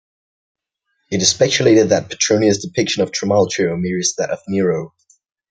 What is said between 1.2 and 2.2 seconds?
is speculated that